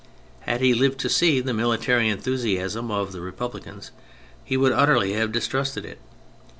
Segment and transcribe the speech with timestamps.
[0.39, 3.91] Had he lived to see the military enthusiasm of the Republicans
[4.43, 5.99] he would utterly have distrusted it.